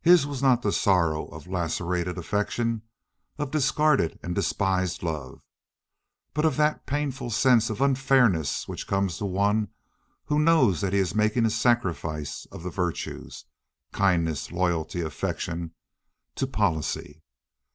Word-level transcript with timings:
His 0.00 0.26
was 0.26 0.40
not 0.42 0.62
the 0.62 0.72
sorrow 0.72 1.26
of 1.26 1.46
lacerated 1.46 2.16
affection, 2.16 2.80
of 3.36 3.50
discarded 3.50 4.18
and 4.22 4.34
despised 4.34 5.02
love, 5.02 5.42
but 6.32 6.46
of 6.46 6.56
that 6.56 6.86
painful 6.86 7.28
sense 7.28 7.68
of 7.68 7.82
unfairness 7.82 8.66
which 8.66 8.86
comes 8.86 9.18
to 9.18 9.26
one 9.26 9.68
who 10.24 10.38
knows 10.38 10.80
that 10.80 10.94
he 10.94 10.98
is 10.98 11.14
making 11.14 11.44
a 11.44 11.50
sacrifice 11.50 12.46
of 12.46 12.62
the 12.62 12.70
virtues—kindness, 12.70 14.50
loyalty, 14.50 15.02
affection—to 15.02 16.46
policy. 16.46 17.20